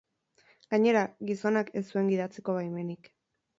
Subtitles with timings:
[0.73, 1.03] Gainera,
[1.33, 3.15] gizonak ez zuen gidatzeko baimenik.